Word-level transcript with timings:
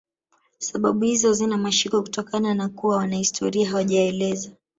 Sababu 0.59 1.05
hizo 1.05 1.27
hazina 1.27 1.57
mashiko 1.57 2.01
kutokana 2.01 2.53
na 2.53 2.69
kuwa 2.69 2.97
wanahistoria 2.97 3.69
hawajaeleza 3.69 4.51